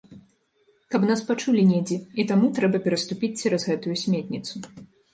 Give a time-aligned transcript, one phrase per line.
[0.95, 4.69] Каб нас пачулі недзе, і таму трэба пераступіць цераз гэтую сметніцу.